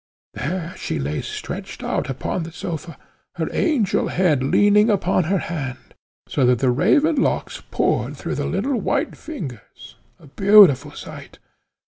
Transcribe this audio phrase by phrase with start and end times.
[0.33, 2.97] There she lay stretched out upon the sofa,
[3.35, 5.93] her angel head leaning upon her hand,
[6.27, 11.37] so that the raven locks poured through the little white fingers, a beautiful sight!